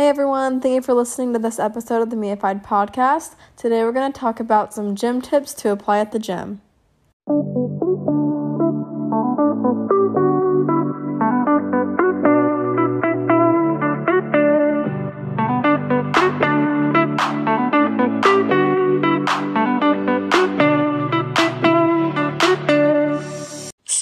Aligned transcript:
Hey 0.00 0.08
everyone, 0.08 0.62
thank 0.62 0.76
you 0.76 0.80
for 0.80 0.94
listening 0.94 1.34
to 1.34 1.38
this 1.38 1.58
episode 1.58 2.00
of 2.00 2.08
the 2.08 2.16
Miaify 2.16 2.64
podcast. 2.64 3.34
Today 3.54 3.84
we're 3.84 3.92
going 3.92 4.10
to 4.10 4.18
talk 4.18 4.40
about 4.40 4.72
some 4.72 4.96
gym 4.96 5.20
tips 5.20 5.52
to 5.52 5.72
apply 5.72 5.98
at 5.98 6.10
the 6.10 6.18
gym. 6.18 6.62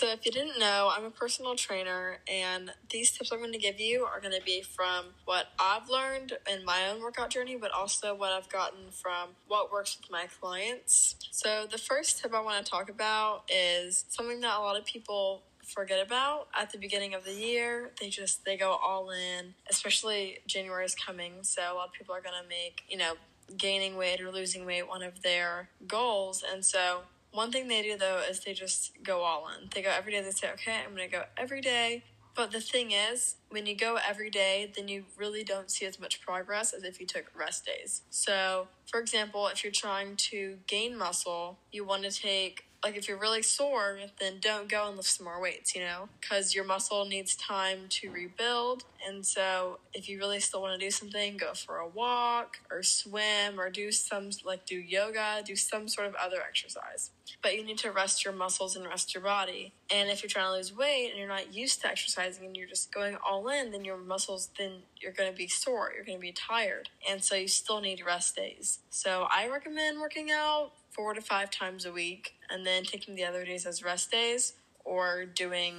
So, 0.09 0.15
if 0.15 0.25
you 0.25 0.33
didn't 0.33 0.59
know, 0.59 0.91
I'm 0.91 1.05
a 1.05 1.11
personal 1.11 1.55
trainer, 1.55 2.17
and 2.27 2.73
these 2.89 3.11
tips 3.11 3.31
I'm 3.31 3.41
going 3.41 3.53
to 3.53 3.59
give 3.59 3.79
you 3.79 4.05
are 4.05 4.21
going 4.21 4.33
to 4.33 4.43
be 4.43 4.63
from 4.63 5.05
what 5.27 5.49
I've 5.61 5.91
learned 5.91 6.33
in 6.51 6.65
my 6.65 6.89
own 6.89 7.03
workout 7.03 7.29
journey, 7.29 7.59
but 7.61 7.73
also 7.73 8.15
what 8.15 8.33
I've 8.33 8.49
gotten 8.49 8.91
from 8.91 9.35
what 9.49 9.71
works 9.71 9.99
with 10.01 10.11
my 10.11 10.25
clients. 10.41 11.17
So, 11.31 11.67
the 11.71 11.77
first 11.77 12.23
tip 12.23 12.33
I 12.33 12.41
want 12.41 12.65
to 12.65 12.71
talk 12.71 12.89
about 12.89 13.43
is 13.55 14.07
something 14.09 14.41
that 14.41 14.57
a 14.57 14.61
lot 14.61 14.79
of 14.79 14.87
people 14.87 15.43
forget 15.63 16.03
about 16.03 16.49
at 16.59 16.73
the 16.73 16.79
beginning 16.79 17.13
of 17.13 17.27
the 17.27 17.35
year. 17.35 17.91
They 18.01 18.09
just 18.09 18.47
they 18.47 18.57
go 18.57 18.79
all 18.83 19.11
in, 19.11 19.53
especially 19.69 20.39
January 20.47 20.87
is 20.87 20.95
coming, 20.95 21.35
so 21.43 21.61
a 21.61 21.75
lot 21.75 21.89
of 21.89 21.93
people 21.93 22.15
are 22.15 22.23
going 22.23 22.43
to 22.43 22.49
make, 22.49 22.81
you 22.89 22.97
know, 22.97 23.13
gaining 23.59 23.95
weight 23.99 24.23
or 24.23 24.31
losing 24.31 24.65
weight 24.65 24.89
one 24.89 25.03
of 25.03 25.21
their 25.21 25.69
goals, 25.87 26.43
and 26.51 26.65
so 26.65 27.03
one 27.33 27.53
thing 27.53 27.69
they 27.69 27.83
do 27.83 27.97
though 27.97 28.23
is 28.29 28.41
they 28.41 28.55
just 28.55 28.93
go 29.03 29.21
all 29.21 29.49
in. 29.49 29.69
They 29.75 29.83
go 29.83 29.91
every 29.91 30.13
day. 30.13 30.23
They 30.23 30.31
say, 30.31 30.51
okay, 30.53 30.77
I'm 30.85 30.95
going 30.95 31.09
to 31.09 31.17
go 31.17 31.25
every 31.37 31.61
day. 31.61 32.05
But 32.35 32.53
the 32.53 32.61
thing 32.61 32.93
is, 32.93 33.35
when 33.49 33.67
you 33.67 33.77
go 33.77 33.99
every 34.09 34.31
day, 34.31 34.73
then 34.77 34.87
you 34.87 35.07
really 35.17 35.43
don't 35.43 35.73
see 35.73 35.87
as 35.87 35.99
much 35.99 36.21
progress 36.21 36.73
as 36.73 36.85
if 36.85 37.01
you 37.01 37.07
took 37.07 37.33
rest 37.37 37.67
days. 37.67 38.03
So, 38.11 38.69
for 38.87 39.01
example, 39.01 39.49
if 39.49 39.65
you're 39.65 39.73
trying 39.73 40.15
to 40.31 40.59
gain 40.69 40.97
muscle, 40.97 41.59
you 41.73 41.85
want 41.85 42.05
to 42.05 42.13
take 42.13 42.68
like 42.83 42.97
if 42.97 43.09
you're 43.09 43.19
really 43.19 43.43
sore, 43.43 43.99
then 44.21 44.35
don't 44.41 44.69
go 44.69 44.87
and 44.87 44.97
lift 44.97 45.09
some 45.09 45.25
more 45.25 45.41
weights, 45.41 45.75
you 45.75 45.81
know, 45.81 46.09
because 46.21 46.55
your 46.55 46.65
muscle 46.65 47.05
needs 47.05 47.35
time 47.35 47.87
to 47.89 48.11
rebuild. 48.11 48.85
And 49.07 49.27
so, 49.27 49.79
if 49.93 50.09
you 50.09 50.19
really 50.19 50.41
still 50.41 50.61
want 50.63 50.79
to 50.79 50.87
do 50.87 50.91
something, 50.91 51.37
go 51.37 51.55
for 51.55 51.79
a 51.79 51.89
walk 51.89 52.59
or 52.71 52.83
swim 52.83 53.59
or 53.59 53.69
do 53.71 53.91
some 53.91 54.31
like 54.45 54.65
do 54.65 54.77
yoga, 54.77 55.43
do 55.45 55.57
some 55.57 55.89
sort 55.89 56.07
of 56.07 56.15
other 56.15 56.39
exercise. 56.47 57.11
But 57.43 57.57
you 57.57 57.65
need 57.65 57.79
to 57.79 57.91
rest 57.91 58.25
your 58.25 58.33
muscles 58.33 58.77
and 58.77 58.87
rest 58.87 59.15
your 59.15 59.23
body. 59.23 59.73
And 59.93 60.09
if 60.09 60.23
you're 60.23 60.31
trying 60.31 60.47
to 60.47 60.53
lose 60.53 60.75
weight 60.75 61.11
and 61.11 61.19
you're 61.19 61.29
not 61.29 61.53
used 61.55 61.83
to 61.83 61.89
exercising 61.89 62.47
and 62.47 62.57
you're 62.57 62.69
just 62.69 62.93
going 62.93 63.17
all 63.25 63.49
in, 63.49 63.73
then 63.73 63.85
your 63.85 63.99
muscles, 63.99 64.51
then 64.59 64.83
you're 65.01 65.13
going 65.13 65.31
to 65.31 65.37
be 65.37 65.49
sore, 65.49 65.93
you're 65.95 66.05
going 66.05 66.19
to 66.19 66.23
be 66.23 66.33
tired. 66.33 66.91
And 67.09 67.23
so, 67.25 67.35
you 67.35 67.49
still 67.49 67.81
need 67.81 68.05
rest 68.07 68.37
days. 68.37 68.79
So, 68.91 69.27
I 69.31 69.49
recommend 69.49 70.01
working 70.01 70.31
out 70.31 70.73
four 70.99 71.15
to 71.15 71.21
five 71.21 71.49
times 71.49 71.87
a 71.87 71.93
week 71.93 72.35
and 72.51 72.67
then 72.67 72.83
taking 72.83 73.15
the 73.15 73.23
other 73.23 73.45
days 73.45 73.65
as 73.65 73.85
rest 73.85 74.11
days 74.11 74.55
or 74.85 75.25
doing 75.25 75.77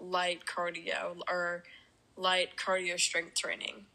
light 0.00 0.40
cardio 0.44 1.18
or 1.28 1.62
light 2.16 2.56
cardio 2.56 2.98
strength 2.98 3.34
training. 3.36 3.86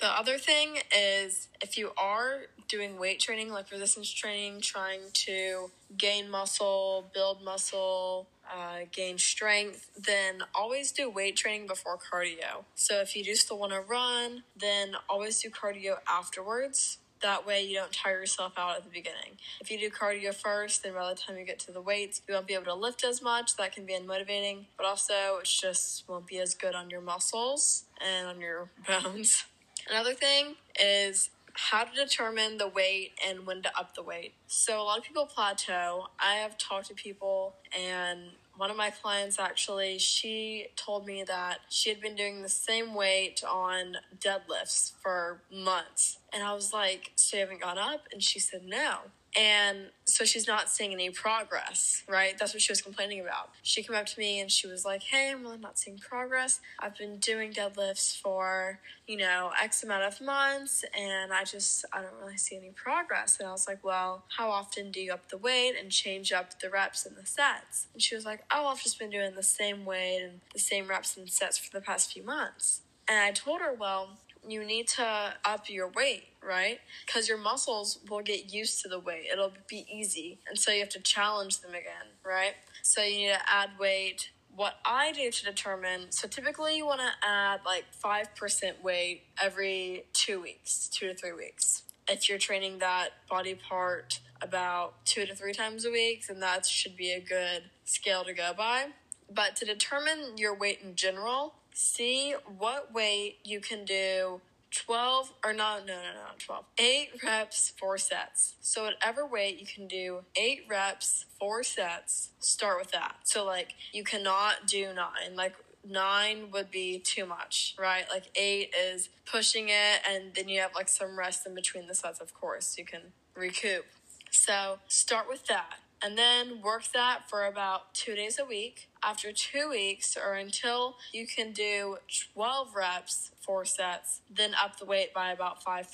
The 0.00 0.08
other 0.08 0.36
thing 0.36 0.78
is 0.96 1.46
if 1.62 1.78
you 1.78 1.92
are 1.96 2.46
doing 2.66 2.98
weight 2.98 3.20
training, 3.20 3.52
like 3.52 3.70
resistance 3.70 4.10
training, 4.10 4.62
trying 4.62 5.02
to 5.12 5.70
gain 5.96 6.28
muscle, 6.28 7.08
build 7.14 7.44
muscle, 7.44 8.26
uh, 8.52 8.86
gain 8.90 9.16
strength, 9.16 9.90
then 9.96 10.42
always 10.56 10.90
do 10.90 11.08
weight 11.08 11.36
training 11.36 11.68
before 11.68 11.98
cardio. 11.98 12.64
So 12.74 13.00
if 13.00 13.14
you 13.14 13.22
do 13.22 13.36
still 13.36 13.58
want 13.60 13.74
to 13.74 13.80
run, 13.80 14.42
then 14.56 14.94
always 15.08 15.40
do 15.40 15.50
cardio 15.50 15.98
afterwards 16.08 16.98
that 17.22 17.46
way 17.46 17.62
you 17.62 17.76
don't 17.76 17.92
tire 17.92 18.20
yourself 18.20 18.54
out 18.56 18.76
at 18.76 18.84
the 18.84 18.90
beginning. 18.90 19.38
If 19.60 19.70
you 19.70 19.78
do 19.78 19.90
cardio 19.90 20.34
first, 20.34 20.82
then 20.82 20.94
by 20.94 21.08
the 21.10 21.14
time 21.14 21.38
you 21.38 21.44
get 21.44 21.58
to 21.60 21.72
the 21.72 21.80
weights, 21.80 22.22
you 22.26 22.34
won't 22.34 22.46
be 22.46 22.54
able 22.54 22.64
to 22.64 22.74
lift 22.74 23.04
as 23.04 23.22
much. 23.22 23.56
That 23.56 23.74
can 23.74 23.86
be 23.86 23.94
unmotivating, 23.94 24.66
but 24.76 24.86
also 24.86 25.38
it 25.40 25.44
just 25.44 26.08
won't 26.08 26.26
be 26.26 26.38
as 26.38 26.54
good 26.54 26.74
on 26.74 26.90
your 26.90 27.00
muscles 27.00 27.84
and 28.00 28.26
on 28.26 28.40
your 28.40 28.70
bones. 28.86 29.44
Another 29.88 30.14
thing 30.14 30.56
is 30.78 31.30
how 31.54 31.84
to 31.84 31.94
determine 31.94 32.58
the 32.58 32.68
weight 32.68 33.12
and 33.26 33.46
when 33.46 33.62
to 33.62 33.78
up 33.78 33.94
the 33.94 34.02
weight. 34.02 34.34
So 34.46 34.80
a 34.80 34.84
lot 34.84 34.98
of 34.98 35.04
people 35.04 35.26
plateau. 35.26 36.08
I 36.18 36.36
have 36.36 36.56
talked 36.56 36.88
to 36.88 36.94
people 36.94 37.54
and 37.76 38.20
one 38.60 38.70
of 38.70 38.76
my 38.76 38.90
clients 38.90 39.38
actually 39.38 39.96
she 39.98 40.66
told 40.76 41.06
me 41.06 41.24
that 41.26 41.60
she 41.70 41.88
had 41.88 41.98
been 41.98 42.14
doing 42.14 42.42
the 42.42 42.48
same 42.48 42.92
weight 42.92 43.42
on 43.42 43.96
deadlifts 44.18 44.92
for 45.00 45.40
months. 45.50 46.18
And 46.30 46.42
i 46.42 46.52
was 46.52 46.70
like 46.70 47.12
so 47.16 47.38
you 47.38 47.40
haven't 47.40 47.62
gone 47.62 47.78
up? 47.78 48.02
And 48.12 48.22
she 48.22 48.38
said 48.38 48.64
no 48.66 48.98
and 49.36 49.90
so 50.06 50.24
she's 50.24 50.48
not 50.48 50.68
seeing 50.68 50.92
any 50.92 51.10
progress, 51.10 52.02
right? 52.08 52.36
That's 52.36 52.52
what 52.52 52.62
she 52.62 52.72
was 52.72 52.82
complaining 52.82 53.20
about. 53.20 53.50
She 53.62 53.82
came 53.82 53.94
up 53.94 54.06
to 54.06 54.18
me 54.18 54.40
and 54.40 54.50
she 54.50 54.66
was 54.66 54.84
like, 54.84 55.02
Hey, 55.04 55.30
I'm 55.30 55.42
really 55.42 55.58
not 55.58 55.78
seeing 55.78 55.98
progress. 55.98 56.60
I've 56.80 56.96
been 56.96 57.18
doing 57.18 57.52
deadlifts 57.52 58.20
for, 58.20 58.80
you 59.06 59.16
know, 59.16 59.52
X 59.60 59.84
amount 59.84 60.02
of 60.02 60.20
months 60.20 60.84
and 60.98 61.32
I 61.32 61.44
just, 61.44 61.84
I 61.92 62.02
don't 62.02 62.14
really 62.20 62.36
see 62.36 62.56
any 62.56 62.70
progress. 62.70 63.38
And 63.38 63.48
I 63.48 63.52
was 63.52 63.68
like, 63.68 63.84
Well, 63.84 64.24
how 64.36 64.50
often 64.50 64.90
do 64.90 65.00
you 65.00 65.12
up 65.12 65.28
the 65.28 65.38
weight 65.38 65.74
and 65.80 65.92
change 65.92 66.32
up 66.32 66.58
the 66.58 66.68
reps 66.68 67.06
and 67.06 67.16
the 67.16 67.26
sets? 67.26 67.86
And 67.92 68.02
she 68.02 68.16
was 68.16 68.24
like, 68.24 68.40
Oh, 68.50 68.66
I've 68.66 68.82
just 68.82 68.98
been 68.98 69.10
doing 69.10 69.36
the 69.36 69.44
same 69.44 69.84
weight 69.84 70.22
and 70.22 70.40
the 70.52 70.58
same 70.58 70.88
reps 70.88 71.16
and 71.16 71.30
sets 71.30 71.56
for 71.56 71.70
the 71.70 71.84
past 71.84 72.12
few 72.12 72.24
months. 72.24 72.82
And 73.08 73.18
I 73.18 73.30
told 73.30 73.60
her, 73.60 73.72
Well, 73.72 74.18
you 74.46 74.64
need 74.64 74.88
to 74.88 75.34
up 75.44 75.68
your 75.68 75.88
weight, 75.88 76.24
right? 76.42 76.78
Because 77.06 77.28
your 77.28 77.38
muscles 77.38 77.98
will 78.08 78.22
get 78.22 78.52
used 78.52 78.82
to 78.82 78.88
the 78.88 78.98
weight. 78.98 79.26
It'll 79.32 79.52
be 79.68 79.86
easy. 79.92 80.40
And 80.48 80.58
so 80.58 80.72
you 80.72 80.80
have 80.80 80.88
to 80.90 81.00
challenge 81.00 81.60
them 81.60 81.70
again, 81.70 82.14
right? 82.24 82.54
So 82.82 83.02
you 83.02 83.18
need 83.18 83.34
to 83.34 83.52
add 83.52 83.70
weight. 83.78 84.30
What 84.54 84.74
I 84.84 85.12
do 85.12 85.30
to 85.30 85.44
determine, 85.44 86.10
so 86.10 86.26
typically 86.26 86.76
you 86.76 86.86
want 86.86 87.00
to 87.00 87.26
add 87.26 87.60
like 87.64 87.84
5% 88.02 88.82
weight 88.82 89.22
every 89.40 90.06
two 90.12 90.40
weeks, 90.40 90.88
two 90.88 91.08
to 91.08 91.14
three 91.14 91.32
weeks. 91.32 91.84
If 92.08 92.28
you're 92.28 92.38
training 92.38 92.78
that 92.80 93.10
body 93.28 93.54
part 93.54 94.20
about 94.42 95.04
two 95.04 95.26
to 95.26 95.34
three 95.34 95.52
times 95.52 95.84
a 95.84 95.90
week, 95.90 96.26
then 96.26 96.40
that 96.40 96.66
should 96.66 96.96
be 96.96 97.12
a 97.12 97.20
good 97.20 97.64
scale 97.84 98.24
to 98.24 98.32
go 98.32 98.52
by. 98.56 98.86
But 99.32 99.54
to 99.56 99.64
determine 99.64 100.36
your 100.36 100.54
weight 100.54 100.80
in 100.82 100.96
general, 100.96 101.54
see 101.72 102.34
what 102.58 102.92
weight 102.92 103.38
you 103.44 103.60
can 103.60 103.84
do 103.84 104.40
12 104.70 105.32
or 105.44 105.52
not 105.52 105.84
no 105.84 105.94
no 105.94 106.00
no 106.00 106.28
12 106.38 106.64
8 106.78 107.08
reps 107.24 107.72
4 107.78 107.98
sets. 107.98 108.54
So 108.60 108.84
whatever 108.84 109.26
weight 109.26 109.58
you 109.58 109.66
can 109.66 109.88
do 109.88 110.20
8 110.36 110.66
reps 110.68 111.26
4 111.40 111.62
sets 111.64 112.30
start 112.38 112.78
with 112.78 112.92
that. 112.92 113.16
So 113.24 113.44
like 113.44 113.74
you 113.92 114.04
cannot 114.04 114.66
do 114.66 114.92
9 114.94 114.96
like 115.34 115.56
9 115.88 116.50
would 116.52 116.70
be 116.70 116.98
too 116.98 117.26
much 117.26 117.74
right? 117.78 118.04
Like 118.08 118.30
8 118.36 118.72
is 118.92 119.08
pushing 119.30 119.68
it 119.68 120.02
and 120.08 120.34
then 120.34 120.48
you 120.48 120.60
have 120.60 120.74
like 120.74 120.88
some 120.88 121.18
rest 121.18 121.46
in 121.46 121.54
between 121.54 121.86
the 121.86 121.94
sets 121.94 122.20
of 122.20 122.32
course 122.32 122.78
you 122.78 122.84
can 122.84 123.12
recoup. 123.34 123.86
So 124.30 124.78
start 124.86 125.28
with 125.28 125.46
that 125.46 125.78
and 126.02 126.16
then 126.16 126.62
work 126.62 126.84
that 126.94 127.28
for 127.28 127.44
about 127.44 127.94
two 127.94 128.14
days 128.14 128.38
a 128.38 128.44
week. 128.44 128.88
After 129.02 129.32
two 129.32 129.70
weeks, 129.70 130.16
or 130.16 130.34
until 130.34 130.96
you 131.12 131.26
can 131.26 131.52
do 131.52 131.98
12 132.34 132.74
reps, 132.74 133.30
four 133.40 133.64
sets, 133.64 134.20
then 134.30 134.52
up 134.54 134.78
the 134.78 134.86
weight 134.86 135.12
by 135.12 135.30
about 135.32 135.64
5%, 135.64 135.86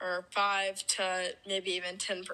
or 0.00 0.26
5 0.30 0.86
to 0.86 1.34
maybe 1.46 1.72
even 1.72 1.96
10%. 1.96 2.24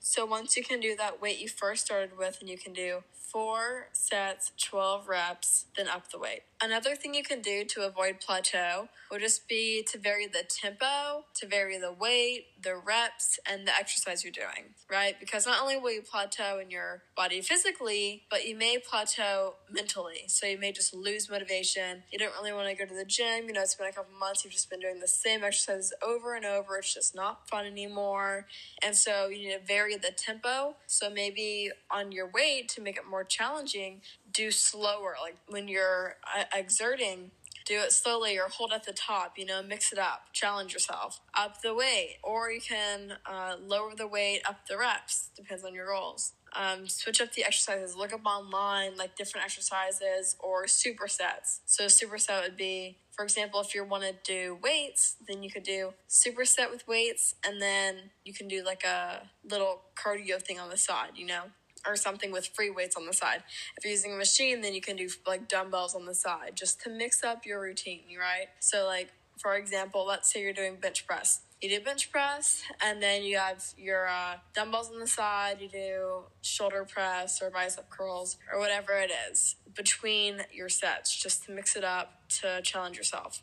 So 0.00 0.24
once 0.24 0.56
you 0.56 0.62
can 0.62 0.78
do 0.78 0.94
that 0.96 1.20
weight 1.20 1.40
you 1.40 1.48
first 1.48 1.86
started 1.86 2.16
with, 2.16 2.38
and 2.40 2.48
you 2.48 2.56
can 2.56 2.72
do 2.72 3.02
four 3.12 3.88
sets, 3.92 4.52
12 4.56 5.08
reps, 5.08 5.66
then 5.76 5.88
up 5.88 6.10
the 6.10 6.18
weight. 6.18 6.42
Another 6.62 6.94
thing 6.94 7.12
you 7.12 7.24
can 7.24 7.42
do 7.42 7.64
to 7.64 7.82
avoid 7.82 8.20
plateau 8.20 8.88
would 9.10 9.20
just 9.20 9.48
be 9.48 9.84
to 9.90 9.98
vary 9.98 10.26
the 10.26 10.44
tempo, 10.48 11.24
to 11.34 11.46
vary 11.46 11.76
the 11.78 11.92
weight, 11.92 12.55
the 12.62 12.76
reps, 12.76 13.38
and 13.48 13.66
the 13.66 13.74
exercise 13.74 14.24
you're 14.24 14.32
doing, 14.32 14.74
right? 14.90 15.18
Because 15.20 15.46
not 15.46 15.60
only 15.60 15.76
will 15.78 15.92
you 15.92 16.02
plateau 16.02 16.58
in 16.58 16.70
your 16.70 17.02
body 17.16 17.40
physically, 17.40 18.22
but 18.30 18.46
you 18.46 18.56
may 18.56 18.78
plateau 18.78 19.54
mentally. 19.70 20.24
So 20.28 20.46
you 20.46 20.58
may 20.58 20.72
just 20.72 20.94
lose 20.94 21.30
motivation. 21.30 22.02
You 22.10 22.18
don't 22.18 22.32
really 22.32 22.52
want 22.52 22.68
to 22.68 22.74
go 22.74 22.86
to 22.86 22.94
the 22.94 23.04
gym. 23.04 23.46
You 23.46 23.52
know, 23.52 23.62
it's 23.62 23.74
been 23.74 23.88
a 23.88 23.92
couple 23.92 24.16
months, 24.18 24.44
you've 24.44 24.52
just 24.52 24.70
been 24.70 24.80
doing 24.80 25.00
the 25.00 25.08
same 25.08 25.44
exercises 25.44 25.92
over 26.02 26.34
and 26.34 26.44
over. 26.44 26.78
It's 26.78 26.94
just 26.94 27.14
not 27.14 27.48
fun 27.48 27.66
anymore. 27.66 28.46
And 28.82 28.96
so 28.96 29.28
you 29.28 29.48
need 29.48 29.54
to 29.54 29.66
vary 29.66 29.96
the 29.96 30.12
tempo. 30.16 30.76
So 30.86 31.10
maybe 31.10 31.70
on 31.90 32.12
your 32.12 32.30
weight 32.30 32.68
to 32.70 32.80
make 32.80 32.96
it 32.96 33.06
more 33.08 33.24
challenging, 33.24 34.00
do 34.32 34.50
slower. 34.50 35.14
Like 35.20 35.36
when 35.48 35.68
you're 35.68 36.16
uh, 36.36 36.44
exerting, 36.54 37.30
do 37.66 37.78
it 37.80 37.92
slowly 37.92 38.38
or 38.38 38.48
hold 38.48 38.72
at 38.72 38.84
the 38.84 38.92
top, 38.92 39.34
you 39.36 39.44
know, 39.44 39.62
mix 39.62 39.92
it 39.92 39.98
up, 39.98 40.26
challenge 40.32 40.72
yourself, 40.72 41.20
up 41.34 41.62
the 41.62 41.74
weight, 41.74 42.18
or 42.22 42.50
you 42.50 42.60
can 42.60 43.14
uh, 43.26 43.56
lower 43.60 43.94
the 43.96 44.06
weight, 44.06 44.42
up 44.48 44.66
the 44.68 44.78
reps, 44.78 45.30
depends 45.36 45.64
on 45.64 45.74
your 45.74 45.88
goals. 45.88 46.32
um, 46.54 46.88
switch 46.88 47.20
up 47.20 47.32
the 47.34 47.44
exercises. 47.44 47.94
Look 47.96 48.12
up 48.12 48.24
online 48.24 48.96
like 48.96 49.16
different 49.16 49.44
exercises 49.44 50.36
or 50.40 50.66
supersets. 50.66 51.60
So 51.66 51.84
superset 51.86 52.42
would 52.42 52.56
be, 52.56 52.98
for 53.12 53.24
example, 53.24 53.60
if 53.60 53.74
you 53.74 53.84
want 53.84 54.04
to 54.04 54.14
do 54.24 54.58
weights, 54.62 55.16
then 55.28 55.42
you 55.42 55.50
could 55.50 55.64
do 55.64 55.92
superset 56.08 56.70
with 56.70 56.86
weights, 56.88 57.34
and 57.46 57.60
then 57.60 58.10
you 58.24 58.32
can 58.32 58.48
do 58.48 58.64
like 58.64 58.84
a 58.84 59.28
little 59.50 59.82
cardio 60.02 60.40
thing 60.40 60.58
on 60.58 60.70
the 60.70 60.76
side. 60.78 61.10
You 61.16 61.26
know 61.26 61.42
or 61.86 61.96
something 61.96 62.32
with 62.32 62.46
free 62.48 62.70
weights 62.70 62.96
on 62.96 63.06
the 63.06 63.12
side. 63.12 63.42
If 63.76 63.84
you're 63.84 63.92
using 63.92 64.12
a 64.14 64.16
machine, 64.16 64.60
then 64.60 64.74
you 64.74 64.80
can 64.80 64.96
do 64.96 65.08
like 65.26 65.48
dumbbells 65.48 65.94
on 65.94 66.06
the 66.06 66.14
side 66.14 66.52
just 66.54 66.80
to 66.82 66.90
mix 66.90 67.22
up 67.22 67.46
your 67.46 67.60
routine, 67.60 68.02
right? 68.18 68.48
So, 68.60 68.86
like, 68.86 69.10
for 69.38 69.54
example, 69.54 70.06
let's 70.06 70.32
say 70.32 70.42
you're 70.42 70.52
doing 70.52 70.76
bench 70.76 71.06
press. 71.06 71.40
You 71.62 71.70
do 71.70 71.84
bench 71.84 72.12
press, 72.12 72.62
and 72.84 73.02
then 73.02 73.22
you 73.22 73.38
have 73.38 73.64
your 73.78 74.06
uh, 74.08 74.36
dumbbells 74.54 74.90
on 74.90 75.00
the 75.00 75.06
side. 75.06 75.58
You 75.60 75.68
do 75.68 76.20
shoulder 76.42 76.84
press 76.84 77.40
or 77.40 77.50
bicep 77.50 77.88
curls 77.88 78.36
or 78.52 78.58
whatever 78.58 78.92
it 78.92 79.10
is 79.30 79.56
between 79.74 80.42
your 80.52 80.68
sets, 80.68 81.14
just 81.14 81.44
to 81.44 81.52
mix 81.52 81.74
it 81.76 81.84
up 81.84 82.28
to 82.40 82.60
challenge 82.62 82.98
yourself. 82.98 83.42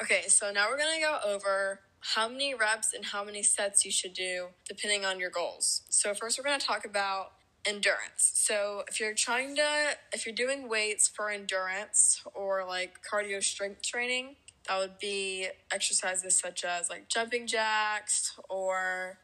Okay, 0.00 0.22
so 0.28 0.52
now 0.52 0.66
we're 0.70 0.78
gonna 0.78 1.00
go 1.00 1.18
over 1.26 1.80
how 2.00 2.28
many 2.28 2.54
reps 2.54 2.92
and 2.92 3.04
how 3.06 3.24
many 3.24 3.42
sets 3.42 3.84
you 3.84 3.90
should 3.90 4.12
do 4.12 4.48
depending 4.66 5.04
on 5.04 5.18
your 5.18 5.30
goals. 5.30 5.82
So, 5.88 6.14
first, 6.14 6.38
we're 6.38 6.44
gonna 6.44 6.58
talk 6.58 6.84
about 6.84 7.32
endurance. 7.68 8.32
So 8.34 8.82
if 8.88 8.98
you're 8.98 9.14
trying 9.14 9.54
to, 9.56 9.90
if 10.12 10.24
you're 10.24 10.34
doing 10.34 10.68
weights 10.68 11.06
for 11.06 11.30
endurance 11.30 12.22
or 12.34 12.64
like 12.66 13.00
cardio 13.02 13.42
strength 13.42 13.82
training, 13.82 14.36
that 14.66 14.78
would 14.78 14.98
be 14.98 15.48
exercises 15.72 16.38
such 16.38 16.64
as 16.64 16.88
like 16.88 17.08
jumping 17.08 17.46
jacks 17.46 18.34
or 18.48 19.18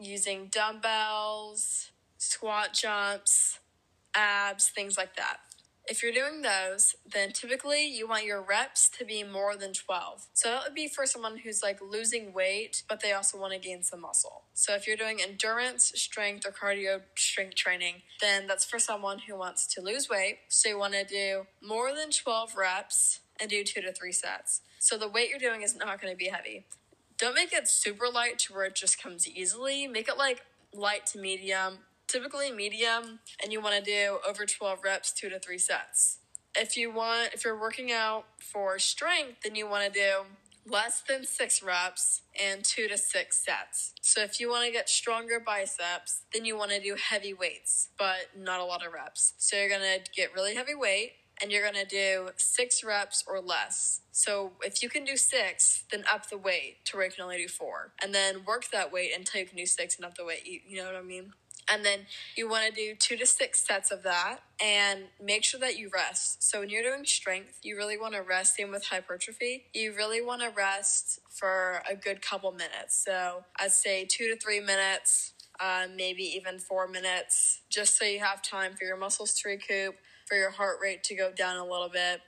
using 0.00 0.48
dumbbells, 0.50 1.90
squat 2.18 2.72
jumps, 2.72 3.58
abs, 4.14 4.68
things 4.68 4.96
like 4.96 5.16
that. 5.16 5.38
If 5.86 6.02
you're 6.02 6.12
doing 6.12 6.40
those, 6.40 6.96
then 7.04 7.32
typically 7.32 7.86
you 7.86 8.08
want 8.08 8.24
your 8.24 8.40
reps 8.40 8.88
to 8.98 9.04
be 9.04 9.22
more 9.22 9.54
than 9.54 9.74
12. 9.74 10.28
So 10.32 10.48
that 10.48 10.64
would 10.64 10.74
be 10.74 10.88
for 10.88 11.04
someone 11.04 11.36
who's 11.38 11.62
like 11.62 11.78
losing 11.82 12.32
weight, 12.32 12.84
but 12.88 13.00
they 13.00 13.12
also 13.12 13.38
want 13.38 13.52
to 13.52 13.58
gain 13.58 13.82
some 13.82 14.00
muscle. 14.00 14.44
So 14.54 14.74
if 14.74 14.86
you're 14.86 14.96
doing 14.96 15.20
endurance, 15.20 15.92
strength, 15.94 16.46
or 16.46 16.52
cardio 16.52 17.02
strength 17.16 17.56
training, 17.56 17.96
then 18.22 18.46
that's 18.46 18.64
for 18.64 18.78
someone 18.78 19.18
who 19.28 19.36
wants 19.36 19.66
to 19.74 19.82
lose 19.82 20.08
weight. 20.08 20.38
So 20.48 20.70
you 20.70 20.78
want 20.78 20.94
to 20.94 21.04
do 21.04 21.46
more 21.62 21.94
than 21.94 22.10
12 22.10 22.56
reps 22.56 23.20
and 23.38 23.50
do 23.50 23.62
two 23.62 23.82
to 23.82 23.92
three 23.92 24.12
sets. 24.12 24.62
So 24.78 24.96
the 24.96 25.08
weight 25.08 25.28
you're 25.28 25.38
doing 25.38 25.62
is 25.62 25.76
not 25.76 26.00
going 26.00 26.12
to 26.12 26.16
be 26.16 26.28
heavy. 26.28 26.64
Don't 27.18 27.34
make 27.34 27.52
it 27.52 27.68
super 27.68 28.06
light 28.08 28.38
to 28.40 28.54
where 28.54 28.64
it 28.64 28.74
just 28.74 29.02
comes 29.02 29.28
easily. 29.28 29.86
Make 29.86 30.08
it 30.08 30.16
like 30.16 30.42
light 30.72 31.06
to 31.08 31.18
medium 31.18 31.78
typically 32.14 32.52
medium, 32.52 33.18
and 33.42 33.52
you 33.52 33.60
want 33.60 33.74
to 33.74 33.82
do 33.82 34.18
over 34.26 34.46
12 34.46 34.84
reps, 34.84 35.12
two 35.12 35.28
to 35.28 35.40
three 35.40 35.58
sets. 35.58 36.18
If 36.56 36.76
you 36.76 36.92
want, 36.92 37.34
if 37.34 37.44
you're 37.44 37.58
working 37.58 37.90
out 37.90 38.26
for 38.38 38.78
strength, 38.78 39.42
then 39.42 39.56
you 39.56 39.68
want 39.68 39.92
to 39.92 39.98
do 39.98 40.26
less 40.64 41.02
than 41.08 41.24
six 41.24 41.60
reps 41.60 42.22
and 42.40 42.64
two 42.64 42.86
to 42.86 42.96
six 42.96 43.44
sets. 43.44 43.94
So 44.00 44.22
if 44.22 44.38
you 44.38 44.48
want 44.48 44.64
to 44.64 44.70
get 44.70 44.88
stronger 44.88 45.40
biceps, 45.44 46.22
then 46.32 46.44
you 46.44 46.56
want 46.56 46.70
to 46.70 46.80
do 46.80 46.94
heavy 46.94 47.34
weights, 47.34 47.88
but 47.98 48.30
not 48.38 48.60
a 48.60 48.64
lot 48.64 48.86
of 48.86 48.92
reps. 48.92 49.34
So 49.38 49.56
you're 49.56 49.68
to 49.68 49.98
get 50.14 50.32
really 50.32 50.54
heavy 50.54 50.76
weight 50.76 51.14
and 51.42 51.50
you're 51.50 51.62
going 51.62 51.84
to 51.84 51.84
do 51.84 52.30
six 52.36 52.84
reps 52.84 53.24
or 53.26 53.40
less. 53.40 54.02
So 54.12 54.52
if 54.60 54.82
you 54.82 54.88
can 54.88 55.04
do 55.04 55.16
six, 55.16 55.84
then 55.90 56.04
up 56.10 56.30
the 56.30 56.38
weight 56.38 56.84
to 56.86 56.96
where 56.96 57.06
you 57.06 57.12
can 57.12 57.24
only 57.24 57.38
do 57.38 57.48
four. 57.48 57.92
And 58.00 58.14
then 58.14 58.44
work 58.46 58.70
that 58.72 58.92
weight 58.92 59.10
until 59.14 59.40
you 59.40 59.46
can 59.46 59.58
do 59.58 59.66
six 59.66 59.96
and 59.96 60.04
up 60.04 60.16
the 60.16 60.24
weight. 60.24 60.46
You, 60.46 60.60
you 60.66 60.76
know 60.78 60.86
what 60.86 60.94
I 60.94 61.02
mean? 61.02 61.32
And 61.72 61.84
then 61.84 62.00
you 62.36 62.48
want 62.48 62.66
to 62.66 62.72
do 62.72 62.94
two 62.94 63.16
to 63.16 63.26
six 63.26 63.66
sets 63.66 63.90
of 63.90 64.02
that 64.02 64.40
and 64.62 65.04
make 65.22 65.44
sure 65.44 65.60
that 65.60 65.78
you 65.78 65.90
rest. 65.92 66.42
So 66.42 66.60
when 66.60 66.68
you're 66.68 66.82
doing 66.82 67.04
strength, 67.04 67.58
you 67.62 67.76
really 67.76 67.98
want 67.98 68.14
to 68.14 68.20
rest. 68.20 68.56
Same 68.56 68.70
with 68.70 68.84
hypertrophy. 68.84 69.64
You 69.72 69.94
really 69.94 70.20
want 70.22 70.42
to 70.42 70.50
rest 70.50 71.20
for 71.30 71.82
a 71.90 71.94
good 71.94 72.20
couple 72.22 72.52
minutes. 72.52 73.02
So 73.04 73.44
I'd 73.58 73.72
say 73.72 74.04
two 74.04 74.28
to 74.28 74.36
three 74.36 74.60
minutes, 74.60 75.32
uh, 75.58 75.86
maybe 75.94 76.22
even 76.22 76.58
four 76.58 76.86
minutes, 76.86 77.60
just 77.70 77.98
so 77.98 78.04
you 78.04 78.20
have 78.20 78.42
time 78.42 78.74
for 78.74 78.84
your 78.84 78.96
muscles 78.96 79.34
to 79.40 79.48
recoup, 79.48 79.94
for 80.26 80.36
your 80.36 80.50
heart 80.50 80.78
rate 80.82 81.02
to 81.04 81.14
go 81.14 81.32
down 81.32 81.56
a 81.56 81.64
little 81.64 81.88
bit, 81.88 82.20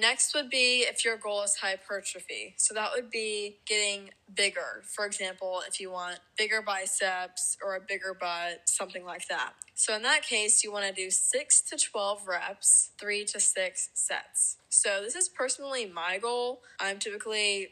Next 0.00 0.34
would 0.34 0.48
be 0.48 0.86
if 0.88 1.04
your 1.04 1.18
goal 1.18 1.42
is 1.42 1.56
hypertrophy. 1.56 2.54
So 2.56 2.72
that 2.72 2.90
would 2.94 3.10
be 3.10 3.58
getting 3.66 4.10
bigger. 4.34 4.82
For 4.84 5.04
example, 5.04 5.62
if 5.68 5.78
you 5.78 5.90
want 5.90 6.20
bigger 6.38 6.62
biceps 6.62 7.58
or 7.62 7.76
a 7.76 7.80
bigger 7.80 8.16
butt, 8.18 8.62
something 8.64 9.04
like 9.04 9.28
that. 9.28 9.52
So 9.74 9.94
in 9.94 10.00
that 10.02 10.22
case, 10.22 10.64
you 10.64 10.72
want 10.72 10.86
to 10.86 10.92
do 10.92 11.10
6 11.10 11.60
to 11.62 11.76
12 11.76 12.26
reps, 12.26 12.90
3 12.98 13.24
to 13.26 13.40
6 13.40 13.88
sets. 13.92 14.56
So 14.70 15.00
this 15.02 15.14
is 15.14 15.28
personally 15.28 15.84
my 15.84 16.16
goal. 16.16 16.62
I'm 16.78 16.98
typically 16.98 17.68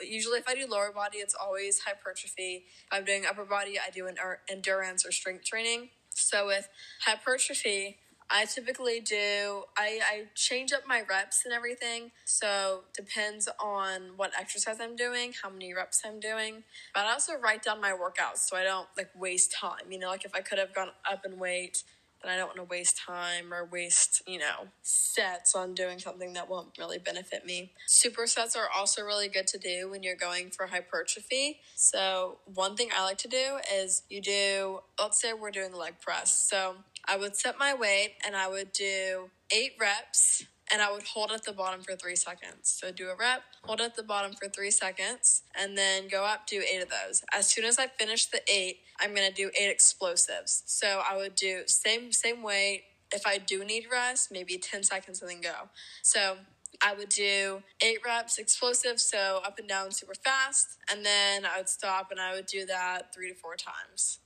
usually 0.00 0.38
if 0.38 0.48
I 0.48 0.54
do 0.54 0.66
lower 0.68 0.92
body, 0.92 1.18
it's 1.18 1.34
always 1.34 1.80
hypertrophy. 1.80 2.66
If 2.66 2.92
I'm 2.92 3.04
doing 3.04 3.24
upper 3.28 3.44
body, 3.44 3.78
I 3.84 3.90
do 3.90 4.06
an 4.06 4.16
er, 4.24 4.40
endurance 4.48 5.04
or 5.04 5.10
strength 5.10 5.44
training. 5.44 5.88
So 6.10 6.46
with 6.46 6.68
hypertrophy, 7.04 7.98
I 8.30 8.46
typically 8.46 9.00
do 9.00 9.64
I, 9.76 10.00
I 10.02 10.24
change 10.34 10.72
up 10.72 10.82
my 10.86 11.02
reps 11.08 11.42
and 11.44 11.52
everything. 11.52 12.10
So 12.24 12.84
depends 12.96 13.48
on 13.62 14.12
what 14.16 14.32
exercise 14.38 14.80
I'm 14.80 14.96
doing, 14.96 15.32
how 15.42 15.50
many 15.50 15.74
reps 15.74 16.02
I'm 16.04 16.20
doing. 16.20 16.64
But 16.94 17.04
I 17.04 17.12
also 17.12 17.34
write 17.34 17.62
down 17.62 17.80
my 17.80 17.92
workouts 17.92 18.38
so 18.38 18.56
I 18.56 18.64
don't 18.64 18.88
like 18.96 19.10
waste 19.14 19.52
time. 19.52 19.90
You 19.90 19.98
know, 19.98 20.08
like 20.08 20.24
if 20.24 20.34
I 20.34 20.40
could 20.40 20.58
have 20.58 20.74
gone 20.74 20.90
up 21.10 21.24
in 21.24 21.38
weight, 21.38 21.82
then 22.24 22.34
I 22.34 22.36
don't 22.36 22.46
want 22.46 22.56
to 22.56 22.64
waste 22.64 22.98
time 22.98 23.52
or 23.52 23.64
waste, 23.64 24.22
you 24.26 24.38
know, 24.38 24.68
sets 24.82 25.54
on 25.54 25.74
doing 25.74 25.98
something 25.98 26.32
that 26.34 26.48
won't 26.48 26.78
really 26.78 26.98
benefit 26.98 27.44
me. 27.44 27.72
Supersets 27.88 28.56
are 28.56 28.68
also 28.74 29.02
really 29.02 29.28
good 29.28 29.46
to 29.48 29.58
do 29.58 29.90
when 29.90 30.02
you're 30.02 30.16
going 30.16 30.50
for 30.50 30.66
hypertrophy. 30.66 31.60
So 31.74 32.38
one 32.54 32.76
thing 32.76 32.88
I 32.96 33.04
like 33.04 33.18
to 33.18 33.28
do 33.28 33.58
is 33.72 34.02
you 34.08 34.20
do 34.20 34.80
let's 34.98 35.20
say 35.20 35.32
we're 35.32 35.50
doing 35.50 35.70
the 35.70 35.76
leg 35.76 36.00
press. 36.00 36.34
So 36.34 36.76
I 37.06 37.16
would 37.16 37.36
set 37.36 37.58
my 37.58 37.74
weight 37.74 38.14
and 38.24 38.34
I 38.34 38.48
would 38.48 38.72
do 38.72 39.30
eight 39.50 39.72
reps 39.78 40.46
and 40.72 40.80
I 40.80 40.90
would 40.90 41.02
hold 41.02 41.30
at 41.30 41.44
the 41.44 41.52
bottom 41.52 41.82
for 41.82 41.94
three 41.96 42.16
seconds. 42.16 42.62
So 42.62 42.90
do 42.90 43.08
a 43.08 43.16
rep, 43.16 43.42
hold 43.64 43.80
at 43.80 43.96
the 43.96 44.02
bottom 44.02 44.32
for 44.32 44.48
three 44.48 44.70
seconds, 44.70 45.42
and 45.58 45.76
then 45.76 46.08
go 46.08 46.24
up, 46.24 46.46
do 46.46 46.62
eight 46.62 46.82
of 46.82 46.88
those. 46.88 47.22
As 47.32 47.46
soon 47.46 47.64
as 47.64 47.78
I 47.78 47.86
finish 47.86 48.26
the 48.26 48.40
eight, 48.48 48.78
I'm 49.00 49.14
gonna 49.14 49.32
do 49.32 49.50
eight 49.58 49.70
explosives. 49.70 50.62
So 50.66 51.02
I 51.08 51.16
would 51.16 51.34
do 51.34 51.62
same 51.66 52.12
same 52.12 52.42
weight. 52.42 52.84
If 53.12 53.26
I 53.26 53.38
do 53.38 53.64
need 53.64 53.86
rest, 53.92 54.32
maybe 54.32 54.58
10 54.58 54.82
seconds 54.82 55.20
and 55.22 55.30
then 55.30 55.40
go. 55.40 55.68
So 56.02 56.38
I 56.82 56.94
would 56.94 57.08
do 57.08 57.62
eight 57.80 57.98
reps 58.04 58.38
explosive, 58.38 59.00
so 59.00 59.40
up 59.44 59.58
and 59.58 59.68
down 59.68 59.92
super 59.92 60.14
fast, 60.14 60.78
and 60.90 61.04
then 61.04 61.44
I 61.46 61.58
would 61.58 61.68
stop 61.68 62.10
and 62.10 62.20
I 62.20 62.34
would 62.34 62.46
do 62.46 62.66
that 62.66 63.14
three 63.14 63.28
to 63.30 63.34
four 63.34 63.56
times. 63.56 64.18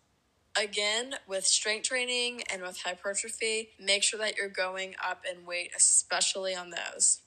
Again, 0.58 1.14
with 1.28 1.46
strength 1.46 1.88
training 1.88 2.42
and 2.52 2.62
with 2.62 2.80
hypertrophy, 2.82 3.70
make 3.78 4.02
sure 4.02 4.18
that 4.18 4.36
you're 4.36 4.48
going 4.48 4.94
up 5.06 5.22
in 5.30 5.46
weight, 5.46 5.70
especially 5.76 6.54
on 6.54 6.70
those. 6.70 7.20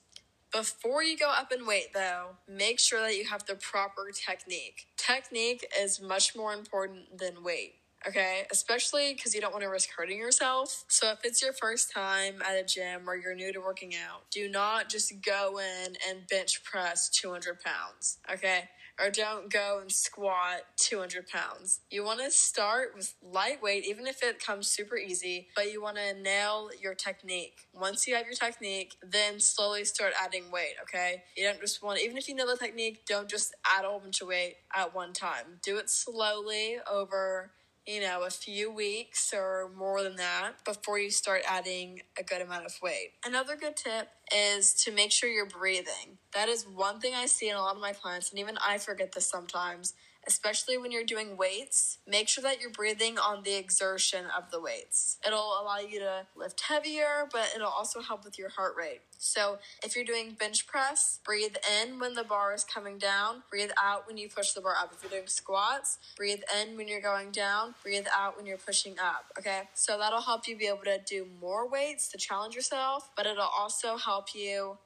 Before 0.51 1.01
you 1.01 1.17
go 1.17 1.29
up 1.29 1.53
in 1.53 1.65
weight, 1.65 1.93
though, 1.93 2.35
make 2.45 2.77
sure 2.77 2.99
that 2.99 3.15
you 3.15 3.25
have 3.25 3.45
the 3.45 3.55
proper 3.55 4.09
technique. 4.13 4.87
Technique 4.97 5.65
is 5.79 6.01
much 6.01 6.35
more 6.35 6.53
important 6.53 7.17
than 7.17 7.41
weight 7.41 7.75
okay? 8.07 8.45
Especially 8.51 9.13
because 9.13 9.35
you 9.35 9.41
don't 9.41 9.51
want 9.51 9.63
to 9.63 9.69
risk 9.69 9.89
hurting 9.95 10.17
yourself. 10.17 10.85
So 10.87 11.11
if 11.11 11.19
it's 11.23 11.41
your 11.41 11.53
first 11.53 11.91
time 11.91 12.41
at 12.47 12.55
a 12.55 12.63
gym 12.63 13.07
or 13.07 13.15
you're 13.15 13.35
new 13.35 13.53
to 13.53 13.59
working 13.59 13.93
out, 13.95 14.29
do 14.31 14.49
not 14.49 14.89
just 14.89 15.13
go 15.23 15.59
in 15.59 15.95
and 16.09 16.27
bench 16.27 16.63
press 16.63 17.09
200 17.09 17.59
pounds, 17.61 18.17
okay? 18.31 18.69
Or 19.01 19.09
don't 19.09 19.51
go 19.51 19.79
and 19.81 19.91
squat 19.91 20.61
200 20.77 21.27
pounds. 21.27 21.79
You 21.89 22.03
want 22.03 22.19
to 22.19 22.29
start 22.29 22.93
with 22.95 23.13
lightweight, 23.23 23.85
even 23.85 24.05
if 24.07 24.21
it 24.21 24.43
comes 24.43 24.67
super 24.67 24.97
easy, 24.97 25.47
but 25.55 25.71
you 25.71 25.81
want 25.81 25.97
to 25.97 26.13
nail 26.13 26.69
your 26.79 26.93
technique. 26.93 27.67
Once 27.73 28.07
you 28.07 28.15
have 28.15 28.25
your 28.25 28.35
technique, 28.35 28.95
then 29.01 29.39
slowly 29.39 29.83
start 29.85 30.13
adding 30.21 30.51
weight, 30.51 30.75
okay? 30.83 31.23
You 31.35 31.45
don't 31.45 31.59
just 31.59 31.81
want, 31.81 31.99
even 31.99 32.17
if 32.17 32.27
you 32.27 32.35
know 32.35 32.49
the 32.49 32.57
technique, 32.57 33.05
don't 33.07 33.29
just 33.29 33.55
add 33.65 33.85
a 33.85 33.87
whole 33.87 33.99
bunch 33.99 34.21
of 34.21 34.27
weight 34.27 34.55
at 34.75 34.93
one 34.93 35.13
time. 35.13 35.59
Do 35.63 35.77
it 35.77 35.89
slowly 35.89 36.77
over 36.89 37.51
you 37.87 38.01
know, 38.01 38.23
a 38.23 38.29
few 38.29 38.71
weeks 38.71 39.33
or 39.33 39.71
more 39.75 40.03
than 40.03 40.15
that 40.17 40.63
before 40.65 40.99
you 40.99 41.09
start 41.09 41.41
adding 41.47 42.01
a 42.19 42.23
good 42.23 42.41
amount 42.41 42.65
of 42.65 42.73
weight. 42.81 43.13
Another 43.25 43.55
good 43.55 43.75
tip 43.75 44.09
is 44.35 44.73
to 44.83 44.91
make 44.91 45.11
sure 45.11 45.29
you're 45.29 45.47
breathing. 45.47 46.17
That 46.33 46.47
is 46.47 46.65
one 46.65 46.99
thing 46.99 47.13
I 47.15 47.25
see 47.25 47.49
in 47.49 47.55
a 47.55 47.61
lot 47.61 47.75
of 47.75 47.81
my 47.81 47.93
clients, 47.93 48.29
and 48.29 48.39
even 48.39 48.57
I 48.65 48.77
forget 48.77 49.11
this 49.13 49.29
sometimes, 49.29 49.93
especially 50.27 50.77
when 50.77 50.91
you're 50.91 51.03
doing 51.03 51.37
weights, 51.37 51.97
make 52.07 52.27
sure 52.27 52.41
that 52.43 52.61
you're 52.61 52.71
breathing 52.71 53.17
on 53.17 53.43
the 53.43 53.55
exertion 53.55 54.25
of 54.35 54.51
the 54.51 54.59
weights. 54.59 55.17
It'll 55.25 55.59
allow 55.61 55.79
you 55.79 55.99
to 55.99 56.27
lift 56.35 56.61
heavier, 56.61 57.27
but 57.31 57.51
it'll 57.55 57.67
also 57.67 58.01
help 58.01 58.23
with 58.23 58.37
your 58.37 58.49
heart 58.49 58.75
rate. 58.77 59.01
So 59.17 59.59
if 59.83 59.95
you're 59.95 60.05
doing 60.05 60.35
bench 60.39 60.65
press, 60.65 61.19
breathe 61.23 61.55
in 61.81 61.99
when 61.99 62.15
the 62.15 62.23
bar 62.23 62.53
is 62.53 62.63
coming 62.63 62.97
down, 62.97 63.43
breathe 63.49 63.71
out 63.81 64.07
when 64.07 64.17
you 64.17 64.27
push 64.27 64.51
the 64.51 64.61
bar 64.61 64.73
up. 64.75 64.93
If 64.95 65.03
you're 65.03 65.11
doing 65.11 65.27
squats, 65.27 65.99
breathe 66.17 66.41
in 66.59 66.75
when 66.75 66.87
you're 66.87 67.01
going 67.01 67.31
down, 67.31 67.75
breathe 67.83 68.07
out 68.15 68.35
when 68.35 68.45
you're 68.45 68.57
pushing 68.57 68.95
up. 68.99 69.25
Okay, 69.37 69.69
so 69.73 69.97
that'll 69.97 70.21
help 70.21 70.47
you 70.47 70.57
be 70.57 70.67
able 70.67 70.83
to 70.85 70.99
do 71.05 71.27
more 71.39 71.69
weights 71.69 72.07
to 72.09 72.17
challenge 72.17 72.55
yourself, 72.55 73.09
but 73.15 73.25
it'll 73.25 73.43
also 73.43 73.97
help 73.97 74.33
you 74.33 74.77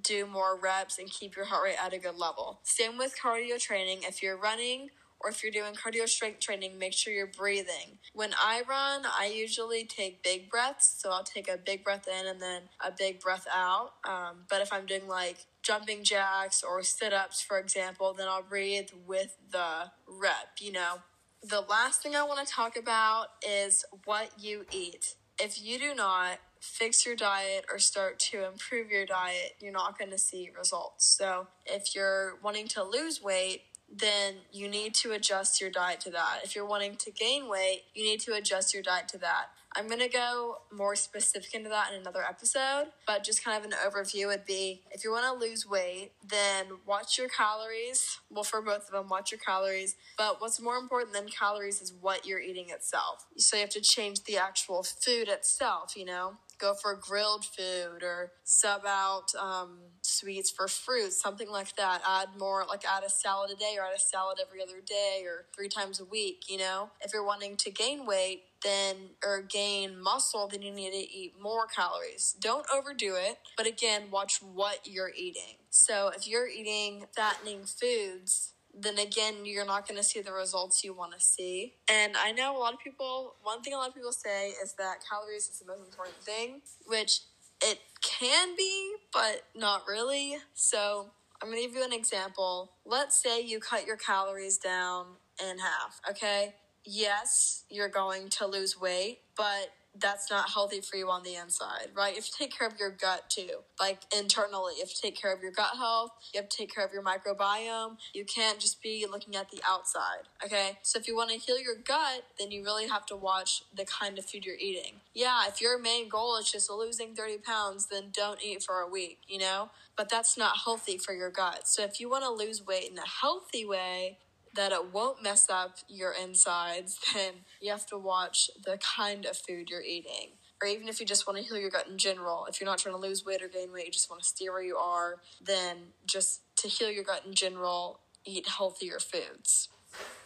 do 0.00 0.26
more 0.26 0.58
reps 0.58 0.98
and 0.98 1.10
keep 1.10 1.36
your 1.36 1.46
heart 1.46 1.64
rate 1.64 1.76
at 1.82 1.92
a 1.92 1.98
good 1.98 2.16
level. 2.16 2.60
Same 2.62 2.98
with 2.98 3.14
cardio 3.22 3.58
training. 3.58 4.00
If 4.02 4.22
you're 4.22 4.36
running 4.36 4.90
or 5.20 5.30
if 5.30 5.42
you're 5.42 5.52
doing 5.52 5.74
cardio 5.74 6.08
strength 6.08 6.40
training, 6.40 6.78
make 6.78 6.92
sure 6.92 7.12
you're 7.12 7.26
breathing. 7.26 7.98
When 8.12 8.34
I 8.38 8.62
run, 8.68 9.04
I 9.06 9.32
usually 9.34 9.84
take 9.84 10.22
big 10.22 10.50
breaths. 10.50 11.00
So 11.00 11.10
I'll 11.10 11.24
take 11.24 11.48
a 11.48 11.56
big 11.56 11.82
breath 11.82 12.06
in 12.06 12.26
and 12.26 12.40
then 12.40 12.62
a 12.84 12.92
big 12.96 13.20
breath 13.20 13.46
out. 13.52 13.94
Um, 14.06 14.44
but 14.50 14.60
if 14.60 14.72
I'm 14.72 14.84
doing 14.84 15.08
like 15.08 15.46
jumping 15.62 16.04
jacks 16.04 16.62
or 16.62 16.82
sit 16.82 17.12
ups, 17.12 17.40
for 17.40 17.58
example, 17.58 18.12
then 18.12 18.28
I'll 18.28 18.42
breathe 18.42 18.90
with 19.06 19.36
the 19.50 19.90
rep, 20.06 20.58
you 20.60 20.72
know. 20.72 20.96
The 21.42 21.60
last 21.60 22.02
thing 22.02 22.14
I 22.14 22.22
want 22.22 22.46
to 22.46 22.52
talk 22.52 22.76
about 22.76 23.28
is 23.46 23.84
what 24.04 24.30
you 24.38 24.66
eat. 24.70 25.14
If 25.38 25.62
you 25.62 25.78
do 25.78 25.94
not 25.94 26.38
fix 26.64 27.04
your 27.04 27.14
diet 27.14 27.66
or 27.70 27.78
start 27.78 28.18
to 28.18 28.46
improve 28.46 28.90
your 28.90 29.04
diet, 29.04 29.56
you're 29.60 29.72
not 29.72 29.98
going 29.98 30.10
to 30.10 30.18
see 30.18 30.50
results. 30.56 31.04
So, 31.04 31.48
if 31.66 31.94
you're 31.94 32.38
wanting 32.42 32.68
to 32.68 32.82
lose 32.82 33.22
weight, 33.22 33.62
then 33.92 34.36
you 34.50 34.68
need 34.68 34.94
to 34.94 35.12
adjust 35.12 35.60
your 35.60 35.70
diet 35.70 36.00
to 36.00 36.10
that. 36.10 36.40
If 36.42 36.56
you're 36.56 36.66
wanting 36.66 36.96
to 36.96 37.10
gain 37.10 37.48
weight, 37.48 37.82
you 37.94 38.02
need 38.02 38.20
to 38.20 38.34
adjust 38.34 38.72
your 38.72 38.82
diet 38.82 39.08
to 39.08 39.18
that. 39.18 39.50
I'm 39.76 39.88
going 39.88 40.00
to 40.00 40.08
go 40.08 40.58
more 40.72 40.94
specific 40.94 41.52
into 41.52 41.68
that 41.68 41.92
in 41.92 42.00
another 42.00 42.22
episode, 42.22 42.86
but 43.08 43.24
just 43.24 43.44
kind 43.44 43.58
of 43.58 43.64
an 43.64 43.76
overview 43.76 44.28
would 44.28 44.44
be 44.44 44.82
if 44.92 45.02
you 45.02 45.10
want 45.10 45.24
to 45.24 45.46
lose 45.46 45.68
weight, 45.68 46.12
then 46.26 46.66
watch 46.86 47.18
your 47.18 47.28
calories. 47.28 48.18
Well, 48.30 48.44
for 48.44 48.62
both 48.62 48.86
of 48.86 48.92
them, 48.92 49.08
watch 49.08 49.32
your 49.32 49.40
calories. 49.40 49.96
But 50.16 50.40
what's 50.40 50.60
more 50.60 50.76
important 50.76 51.12
than 51.12 51.28
calories 51.28 51.82
is 51.82 51.92
what 52.00 52.24
you're 52.24 52.40
eating 52.40 52.66
itself. 52.70 53.26
So 53.36 53.56
you 53.56 53.62
have 53.62 53.70
to 53.70 53.80
change 53.80 54.22
the 54.24 54.38
actual 54.38 54.84
food 54.84 55.28
itself, 55.28 55.96
you 55.96 56.04
know? 56.04 56.34
Go 56.58 56.74
for 56.74 56.94
grilled 56.94 57.44
food 57.44 58.02
or 58.02 58.32
sub 58.44 58.82
out 58.86 59.34
um, 59.40 59.78
sweets 60.02 60.50
for 60.50 60.68
fruit, 60.68 61.12
something 61.12 61.50
like 61.50 61.74
that. 61.76 62.02
Add 62.06 62.38
more, 62.38 62.64
like 62.68 62.84
add 62.84 63.04
a 63.04 63.10
salad 63.10 63.50
a 63.50 63.56
day 63.56 63.76
or 63.78 63.84
add 63.84 63.96
a 63.96 64.00
salad 64.00 64.38
every 64.44 64.62
other 64.62 64.80
day 64.84 65.22
or 65.24 65.46
three 65.54 65.68
times 65.68 66.00
a 66.00 66.04
week, 66.04 66.44
you 66.48 66.58
know? 66.58 66.90
If 67.00 67.12
you're 67.12 67.26
wanting 67.26 67.56
to 67.56 67.70
gain 67.70 68.06
weight, 68.06 68.44
then 68.64 69.10
or 69.22 69.42
gain 69.42 70.00
muscle, 70.00 70.48
then 70.48 70.62
you 70.62 70.72
need 70.72 70.90
to 70.90 70.96
eat 70.96 71.34
more 71.40 71.66
calories. 71.66 72.34
Don't 72.40 72.66
overdo 72.74 73.14
it, 73.14 73.38
but 73.56 73.66
again, 73.66 74.04
watch 74.10 74.40
what 74.42 74.80
you're 74.84 75.12
eating. 75.14 75.56
So 75.70 76.10
if 76.16 76.26
you're 76.26 76.48
eating 76.48 77.06
fattening 77.14 77.64
foods, 77.66 78.53
then 78.78 78.98
again, 78.98 79.44
you're 79.44 79.66
not 79.66 79.86
going 79.86 79.98
to 79.98 80.04
see 80.04 80.20
the 80.20 80.32
results 80.32 80.82
you 80.82 80.92
want 80.92 81.12
to 81.12 81.20
see. 81.20 81.74
And 81.90 82.14
I 82.16 82.32
know 82.32 82.56
a 82.56 82.58
lot 82.58 82.72
of 82.72 82.80
people, 82.80 83.34
one 83.42 83.62
thing 83.62 83.72
a 83.72 83.76
lot 83.76 83.88
of 83.88 83.94
people 83.94 84.12
say 84.12 84.48
is 84.62 84.74
that 84.78 84.96
calories 85.08 85.48
is 85.48 85.60
the 85.60 85.66
most 85.66 85.84
important 85.84 86.16
thing, 86.16 86.60
which 86.86 87.20
it 87.62 87.78
can 88.02 88.54
be, 88.56 88.94
but 89.12 89.42
not 89.54 89.82
really. 89.86 90.36
So 90.54 91.10
I'm 91.40 91.48
going 91.48 91.60
to 91.60 91.66
give 91.68 91.76
you 91.76 91.84
an 91.84 91.92
example. 91.92 92.72
Let's 92.84 93.20
say 93.20 93.40
you 93.40 93.60
cut 93.60 93.86
your 93.86 93.96
calories 93.96 94.58
down 94.58 95.06
in 95.40 95.58
half, 95.58 96.00
okay? 96.10 96.54
Yes, 96.84 97.64
you're 97.70 97.88
going 97.88 98.28
to 98.30 98.46
lose 98.46 98.78
weight, 98.78 99.20
but 99.36 99.70
that's 100.00 100.30
not 100.30 100.50
healthy 100.50 100.80
for 100.80 100.96
you 100.96 101.08
on 101.08 101.22
the 101.22 101.36
inside, 101.36 101.88
right? 101.94 102.10
You 102.10 102.16
have 102.16 102.24
to 102.24 102.36
take 102.36 102.56
care 102.56 102.66
of 102.66 102.74
your 102.78 102.90
gut 102.90 103.30
too. 103.30 103.62
Like 103.78 104.02
internally, 104.16 104.74
you 104.76 104.80
have 104.80 104.90
to 104.92 105.00
take 105.00 105.20
care 105.20 105.32
of 105.32 105.40
your 105.40 105.52
gut 105.52 105.76
health. 105.76 106.10
You 106.32 106.40
have 106.40 106.48
to 106.48 106.56
take 106.56 106.74
care 106.74 106.84
of 106.84 106.92
your 106.92 107.02
microbiome. 107.02 107.96
You 108.12 108.24
can't 108.24 108.58
just 108.58 108.82
be 108.82 109.06
looking 109.10 109.36
at 109.36 109.50
the 109.50 109.60
outside, 109.68 110.28
okay? 110.44 110.78
So 110.82 110.98
if 110.98 111.06
you 111.06 111.16
want 111.16 111.30
to 111.30 111.36
heal 111.36 111.60
your 111.60 111.76
gut, 111.76 112.24
then 112.38 112.50
you 112.50 112.64
really 112.64 112.88
have 112.88 113.06
to 113.06 113.16
watch 113.16 113.62
the 113.74 113.84
kind 113.84 114.18
of 114.18 114.26
food 114.26 114.44
you're 114.44 114.56
eating. 114.56 115.00
Yeah, 115.14 115.46
if 115.46 115.60
your 115.60 115.78
main 115.78 116.08
goal 116.08 116.36
is 116.38 116.50
just 116.50 116.70
losing 116.70 117.14
30 117.14 117.38
pounds, 117.38 117.86
then 117.86 118.10
don't 118.12 118.42
eat 118.42 118.62
for 118.62 118.80
a 118.80 118.88
week, 118.88 119.18
you 119.28 119.38
know? 119.38 119.70
But 119.96 120.08
that's 120.08 120.36
not 120.36 120.58
healthy 120.64 120.98
for 120.98 121.14
your 121.14 121.30
gut. 121.30 121.68
So 121.68 121.84
if 121.84 122.00
you 122.00 122.10
want 122.10 122.24
to 122.24 122.30
lose 122.30 122.66
weight 122.66 122.90
in 122.90 122.98
a 122.98 123.06
healthy 123.06 123.64
way, 123.64 124.18
that 124.54 124.72
it 124.72 124.92
won't 124.92 125.22
mess 125.22 125.48
up 125.50 125.76
your 125.88 126.12
insides, 126.12 126.98
then 127.14 127.32
you 127.60 127.70
have 127.70 127.86
to 127.86 127.98
watch 127.98 128.50
the 128.64 128.78
kind 128.78 129.26
of 129.26 129.36
food 129.36 129.70
you're 129.70 129.82
eating. 129.82 130.32
Or 130.62 130.68
even 130.68 130.88
if 130.88 131.00
you 131.00 131.06
just 131.06 131.26
want 131.26 131.38
to 131.38 131.44
heal 131.44 131.58
your 131.58 131.70
gut 131.70 131.88
in 131.88 131.98
general, 131.98 132.46
if 132.48 132.60
you're 132.60 132.68
not 132.68 132.78
trying 132.78 132.94
to 132.94 133.00
lose 133.00 133.24
weight 133.24 133.42
or 133.42 133.48
gain 133.48 133.72
weight, 133.72 133.86
you 133.86 133.92
just 133.92 134.08
want 134.08 134.22
to 134.22 134.28
stay 134.28 134.48
where 134.48 134.62
you 134.62 134.76
are, 134.76 135.16
then 135.44 135.76
just 136.06 136.40
to 136.56 136.68
heal 136.68 136.90
your 136.90 137.04
gut 137.04 137.22
in 137.26 137.34
general, 137.34 138.00
eat 138.24 138.48
healthier 138.48 138.98
foods. 138.98 139.68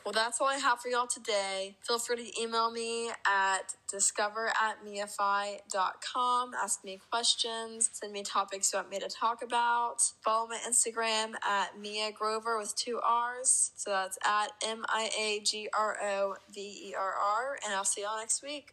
Well, 0.04 0.14
that's 0.14 0.40
all 0.40 0.46
I 0.46 0.56
have 0.56 0.80
for 0.80 0.88
y'all 0.88 1.06
today. 1.06 1.76
Feel 1.86 1.98
free 1.98 2.16
to 2.16 2.40
email 2.40 2.70
me 2.70 3.10
at 3.26 3.74
discover 3.90 4.48
at 4.48 4.82
miaify.com. 4.82 6.52
Ask 6.54 6.82
me 6.82 6.98
questions, 7.10 7.90
send 7.92 8.14
me 8.14 8.22
topics 8.22 8.72
you 8.72 8.78
want 8.78 8.88
me 8.88 8.98
to 9.00 9.08
talk 9.08 9.42
about. 9.42 9.96
Follow 10.24 10.48
my 10.48 10.58
Instagram 10.66 11.32
at 11.46 11.78
Mia 11.78 12.10
Grover 12.12 12.58
with 12.58 12.74
two 12.74 13.00
R's. 13.04 13.72
So 13.76 13.90
that's 13.90 14.18
at 14.24 14.52
M 14.64 14.86
I 14.88 15.10
A 15.18 15.40
G 15.40 15.68
R 15.76 15.98
O 16.02 16.36
V 16.54 16.60
E 16.60 16.94
R 16.98 17.12
R. 17.12 17.58
And 17.66 17.74
I'll 17.74 17.84
see 17.84 18.02
y'all 18.02 18.16
next 18.16 18.42
week. 18.42 18.72